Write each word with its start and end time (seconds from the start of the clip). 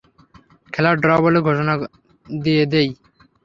খেলা 0.73 0.91
ড্র 0.95 1.09
বলে 1.23 1.39
ঘোষণা 1.47 1.73
দিয়ে 2.27 2.63
দেই? 2.71 2.89